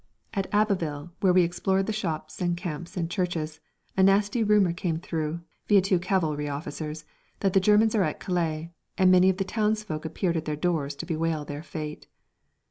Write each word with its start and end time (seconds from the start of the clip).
At 0.33 0.47
Abbeville, 0.51 1.11
where 1.19 1.31
we 1.31 1.43
explored 1.43 1.85
the 1.85 1.93
shops 1.93 2.41
and 2.41 2.57
camps 2.57 2.97
and 2.97 3.07
churches, 3.07 3.59
a 3.95 4.01
nasty 4.01 4.43
rumour 4.43 4.73
came 4.73 4.97
through, 4.97 5.41
via 5.67 5.79
two 5.79 5.99
cavalry 5.99 6.49
officers, 6.49 7.05
that 7.41 7.53
the 7.53 7.59
Germans 7.59 7.93
are 7.93 8.01
at 8.01 8.19
Calais, 8.19 8.71
and 8.97 9.11
many 9.11 9.29
of 9.29 9.37
the 9.37 9.43
townsfolk 9.43 10.03
appeared 10.03 10.37
at 10.37 10.45
their 10.45 10.55
doors 10.55 10.95
to 10.95 11.05
bewail 11.05 11.45
their 11.45 11.61
fate. 11.61 12.07